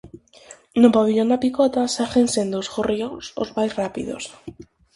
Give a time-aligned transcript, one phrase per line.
[0.81, 4.23] No pavillón da Picota seguen sendo os gorrións os máis rápidos.